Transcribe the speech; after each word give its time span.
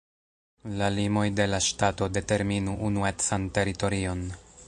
La 0.79 0.87
limoj 0.93 1.25
de 1.39 1.45
la 1.51 1.59
ŝtato 1.65 2.09
determinu 2.17 2.75
unuecan 2.89 3.49
teritorion. 3.59 4.27